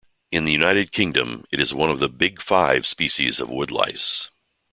In 0.31 0.45
the 0.45 0.51
United 0.51 0.91
Kingdom, 0.91 1.45
it 1.51 1.59
is 1.61 1.75
one 1.75 1.91
of 1.91 1.99
the 1.99 2.09
"big 2.09 2.41
five" 2.41 2.87
species 2.87 3.39
of 3.39 3.49
woodlice. 3.49 4.31